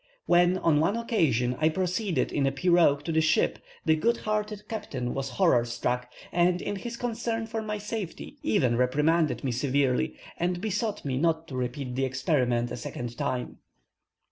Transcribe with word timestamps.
When, 0.25 0.57
on 0.57 0.79
one 0.79 0.97
occasion, 0.97 1.55
I 1.59 1.69
proceeded 1.69 2.31
in 2.31 2.47
a 2.47 2.51
piroque 2.51 3.03
to 3.03 3.11
the 3.11 3.21
ship, 3.21 3.59
the 3.85 3.95
good 3.95 4.17
hearted 4.17 4.67
captain 4.67 5.13
was 5.13 5.29
horror 5.29 5.63
struck, 5.63 6.09
and, 6.31 6.59
in 6.59 6.77
his 6.77 6.97
concern 6.97 7.45
for 7.45 7.61
my 7.61 7.77
safety, 7.77 8.39
even 8.41 8.77
reprimanded 8.77 9.43
me 9.43 9.51
severely, 9.51 10.15
and 10.37 10.59
besought 10.59 11.05
me 11.05 11.19
not 11.19 11.47
to 11.49 11.55
repeat 11.55 11.93
the 11.93 12.03
experiment 12.05 12.71
a 12.71 12.77
second 12.77 13.15
time. 13.15 13.59